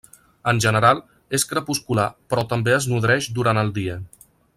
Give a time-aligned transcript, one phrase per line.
[0.51, 1.01] En general,
[1.39, 4.01] és crepuscular però també es nodreix durant el dia.